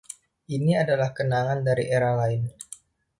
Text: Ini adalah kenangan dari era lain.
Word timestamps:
Ini 0.55 0.71
adalah 0.83 1.09
kenangan 1.17 1.59
dari 1.67 1.85
era 1.97 2.11
lain. 2.19 2.43